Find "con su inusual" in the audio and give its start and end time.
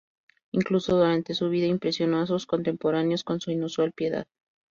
3.23-3.91